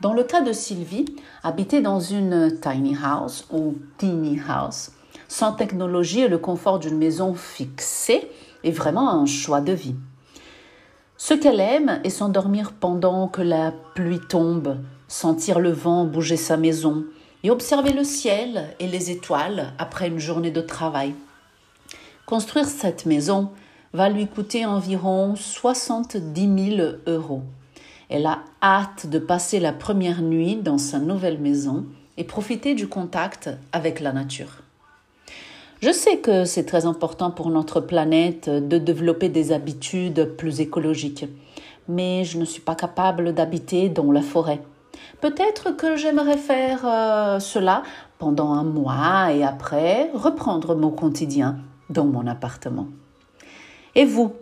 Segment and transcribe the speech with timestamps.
[0.00, 1.04] Dans le cas de Sylvie,
[1.44, 4.90] habiter dans une tiny house ou teeny house
[5.28, 8.28] sans technologie et le confort d'une maison fixée
[8.64, 9.94] est vraiment un choix de vie.
[11.16, 16.56] Ce qu'elle aime est s'endormir pendant que la pluie tombe, sentir le vent bouger sa
[16.56, 17.04] maison
[17.44, 21.14] et observer le ciel et les étoiles après une journée de travail.
[22.26, 23.50] Construire cette maison
[23.92, 27.42] va lui coûter environ 70 000 euros.
[28.08, 32.88] Elle a hâte de passer la première nuit dans sa nouvelle maison et profiter du
[32.88, 34.63] contact avec la nature.
[35.80, 41.26] Je sais que c'est très important pour notre planète de développer des habitudes plus écologiques,
[41.88, 44.60] mais je ne suis pas capable d'habiter dans la forêt.
[45.20, 47.82] Peut-être que j'aimerais faire euh, cela
[48.18, 51.58] pendant un mois et après reprendre mon quotidien
[51.90, 52.88] dans mon appartement.
[53.94, 54.32] Et vous,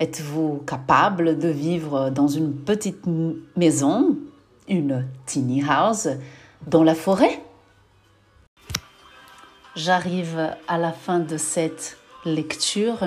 [0.00, 3.04] êtes-vous capable de vivre dans une petite
[3.56, 4.16] maison,
[4.68, 6.08] une tiny house,
[6.66, 7.43] dans la forêt?
[9.84, 13.00] J'arrive à la fin de cette lecture.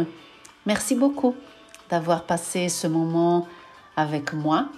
[0.68, 1.34] Merci beaucoup
[1.90, 3.48] d'avoir passé ce moment
[3.96, 4.70] avec moi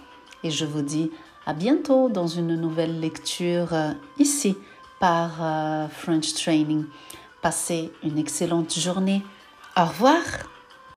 [0.41, 1.11] et je vous dis
[1.45, 4.55] à bientôt dans une nouvelle lecture euh, ici
[5.01, 6.85] par euh, French Training.
[7.41, 9.21] Passez une excellente journée.
[9.75, 10.23] Au revoir.